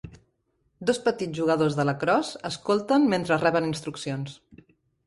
[0.91, 4.43] Dos petits jugadors de lacrosse escolten mentre reben instruccions.